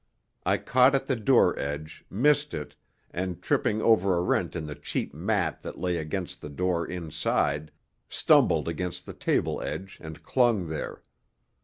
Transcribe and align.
I 0.47 0.57
caught 0.57 0.95
at 0.95 1.05
the 1.05 1.15
door 1.15 1.59
edge, 1.59 2.05
missed 2.09 2.55
it 2.55 2.75
and, 3.11 3.39
tripping 3.39 3.83
over 3.83 4.17
a 4.17 4.23
rent 4.23 4.55
in 4.55 4.65
the 4.65 4.73
cheap 4.73 5.13
mat 5.13 5.61
that 5.61 5.77
lay 5.77 5.97
against 5.97 6.41
the 6.41 6.49
door 6.49 6.87
inside, 6.87 7.69
stumbled 8.09 8.67
against 8.67 9.05
the 9.05 9.13
table 9.13 9.61
edge 9.61 9.99
and 10.01 10.23
clung 10.23 10.69
there. 10.69 11.03